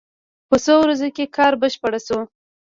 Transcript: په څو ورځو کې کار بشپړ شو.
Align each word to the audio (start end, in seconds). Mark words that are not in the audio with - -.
په 0.49 0.55
څو 0.65 0.73
ورځو 0.81 1.07
کې 1.15 1.33
کار 1.37 1.53
بشپړ 1.61 1.93
شو. 2.05 2.19